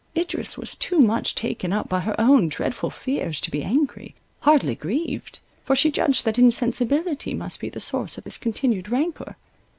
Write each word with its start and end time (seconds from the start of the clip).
Idris 0.17 0.57
was 0.57 0.73
too 0.73 0.97
much 0.99 1.35
taken 1.35 1.71
up 1.71 1.87
by 1.87 1.99
her 1.99 2.19
own 2.19 2.49
dreadful 2.49 2.89
fears, 2.89 3.39
to 3.41 3.51
be 3.51 3.61
angry, 3.61 4.15
hardly 4.39 4.73
grieved; 4.73 5.37
for 5.63 5.75
she 5.75 5.91
judged 5.91 6.25
that 6.25 6.39
insensibility 6.39 7.35
must 7.35 7.59
be 7.59 7.69
the 7.69 7.79
source 7.79 8.17
of 8.17 8.23
this 8.23 8.39
continued 8.39 8.89
rancour. 8.89 9.35